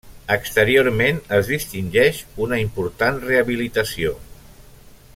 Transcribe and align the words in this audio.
Exteriorment 0.35 1.19
es 1.37 1.51
distingeix 1.51 2.23
una 2.47 2.59
important 2.65 3.21
rehabilitació. 3.29 4.19